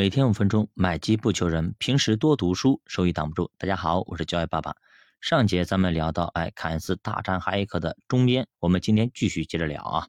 [0.00, 3.50] 每天五分钟，买基不求人，平时多读书，收益挡不住。
[3.58, 4.74] 大家好，我是教育爸爸。
[5.20, 10.06] 上节咱们聊到，哎，凯恩斯大战哈耶克的中间，我们今天继续接着聊啊。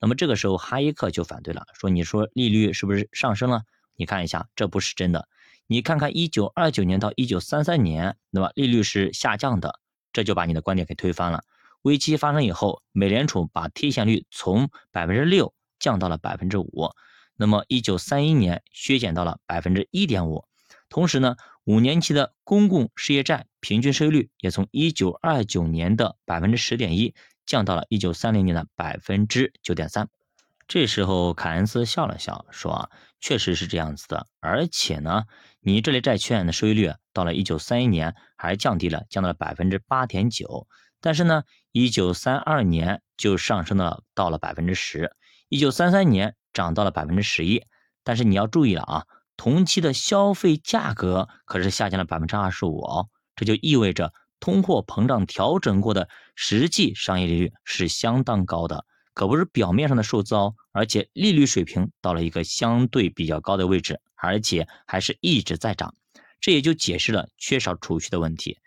[0.00, 3.60] 那么这个时候，哈耶克就反对了，说：“你说利率是不是上升了？
[3.94, 5.28] 你看一下，这不是真的。
[5.66, 9.80] 你看看一九二九年到一九三三年，那么利率是下降的，
[10.14, 11.42] 这就把你的观点给推翻了。
[11.82, 16.88] 危机发生以后，美联储把贴现率从百分之六降到了百分之五。”
[17.38, 20.46] 那么，一九三一年削减到了百分之一点五，
[20.88, 30.08] 同时呢，五年期的公共事业债平均收益率也从一九二九年的百分之十点一降到了一九三零年的百分之九点三。
[30.66, 35.24] 这时候，凯恩斯笑了笑，说：“啊，确实是这样子的，而且呢，
[35.60, 40.66] 你这类债券的收益率到了一九三一年还降低了，降到了百分之八点九，
[41.02, 45.12] 但是呢，一九三二年就上升了到了百分之十，
[45.50, 47.62] 一九三三年。”涨到了百分之十一，
[48.02, 49.04] 但是你要注意了啊，
[49.36, 65.94] 同期的消费价格可是下降了百分之二十五哦，这就意味着通货膨胀调整过的实际商业利率是相当高的，可不是表面上的数字哦，而且利率水平到了一个相对比较高的位置，而且还是一直在涨，
[66.40, 68.58] 这也就解释了缺少储蓄的问题。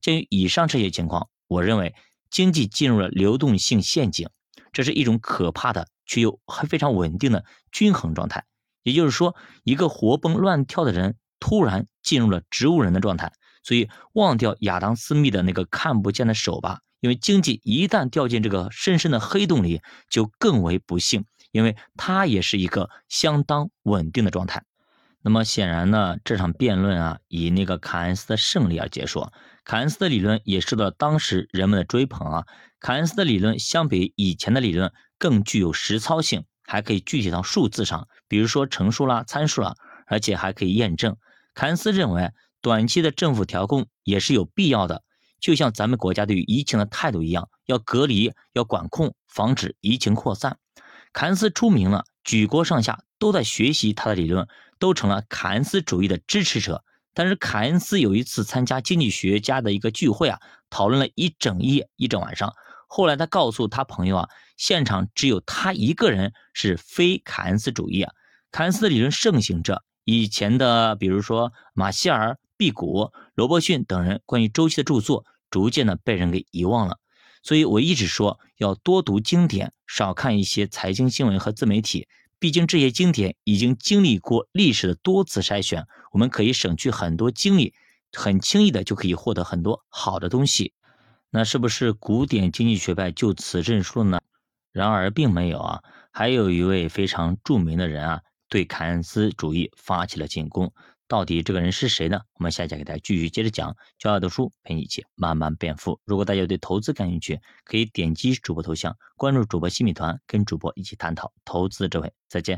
[0.00, 1.94] 鉴于以上这些情况，我认为
[2.30, 4.28] 经济进入了流动性陷阱，
[4.74, 5.88] 这是一种可怕的。
[6.06, 8.44] 却又还非常稳定的均衡状态，
[8.82, 13.32] 也就是说，一个活蹦乱跳的人突然进入了植物人的状态。
[13.62, 24.62] 所以，忘掉亚当·斯密的那个看不见的手吧，因为经济一旦掉进这个深深的黑洞里，就更为不幸，因为它也是一个相当稳定的状态。
[25.26, 29.26] 那么显然呢，这场辩论啊，以那个凯恩斯的胜利而结束。
[29.64, 32.44] 凯恩斯的理论也受到当时人们的追捧啊。
[32.78, 39.74] 凯恩斯的理论相比以前的理论更具有实操性，还可以具体到数字上，比如说乘数啦、参数啦，
[40.06, 41.16] 而且还可以验证。
[41.54, 45.04] 凯恩斯认为，短期的政府调控也是有必要的，
[45.40, 50.58] 就像咱们国家对于疫情的态度一样，要隔离、要管控，防止疫情扩散。
[51.14, 54.48] 凯恩斯出名了，举国上下都在学习他的理论，
[54.80, 56.84] 都成了凯恩斯主义的支持者。
[57.14, 62.52] 但是凯恩斯有一次参加经济学家的一个聚会啊，讨论了一整夜、一整晚上。
[62.88, 68.12] 后来他告诉他朋友啊，现场只有他一个人是非凯恩斯主义啊。
[68.50, 76.98] 凯恩斯的理论盛行着，以前的比如说马歇尔、毕谷、罗伯逊等人关于周期的著作，逐渐的被人给遗忘了。
[77.44, 82.08] 所以我一直说要多读经典，少看一些财经新闻和自媒体。
[82.38, 87.74] 毕竟这些经典已经经历过历史的多次筛选，我们可以省去很多精力，
[88.12, 90.72] 很轻易的就可以获得很多好的东西。
[91.30, 94.20] 那是不是古典经济学派就此认输了呢？
[94.72, 100.72] 然而并没有啊，还有一位非常著名的人啊，对凯恩斯主义发起了进攻。
[101.14, 102.20] 到底这个人是谁呢？
[102.32, 103.76] 我们下节给大家继续接着讲。
[104.00, 106.00] 骄傲的书陪你一起慢慢变富。
[106.04, 112.12] 如果大家对投资感兴趣，可以点击主播头像，关注主播新米团，跟主播一起探讨投资智慧。
[112.28, 112.52] 再见。